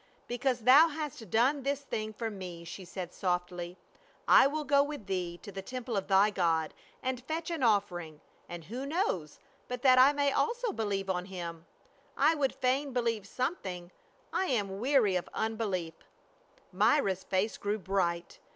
"Because 0.27 0.61
thou 0.61 0.87
hast 0.87 1.29
done 1.29 1.61
this 1.61 1.81
thing 1.81 2.11
for 2.11 2.31
me," 2.31 2.63
she 2.63 2.85
said 2.85 3.13
softly," 3.13 3.77
I 4.27 4.47
will 4.47 4.63
go 4.63 4.81
with 4.81 5.05
thee 5.05 5.39
to 5.43 5.51
the 5.51 5.61
temple 5.61 5.95
of 5.95 6.07
thy 6.07 6.31
God, 6.31 6.73
and 7.03 7.21
fetch 7.23 7.51
an 7.51 7.61
offering, 7.61 8.19
and 8.49 8.63
who 8.63 8.87
knows 8.87 9.37
but 9.67 9.83
that 9.83 9.99
I 9.99 10.11
may 10.11 10.31
also 10.31 10.71
believe 10.71 11.07
on 11.07 11.25
him; 11.25 11.67
I 12.17 12.33
would 12.33 12.55
fain 12.55 12.93
believe 12.93 13.27
something— 13.27 13.91
I 14.33 14.45
am 14.47 14.69
weaiy 14.69 15.19
of 15.19 15.29
unbelief" 15.35 15.93
Myra's 16.71 17.23
face 17.23 17.57
grew 17.57 17.77
bright. 17.77 18.39